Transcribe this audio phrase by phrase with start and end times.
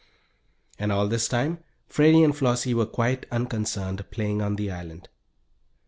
[0.79, 5.09] And all this time Freddie and Flossie were quite unconcerned playing on the island.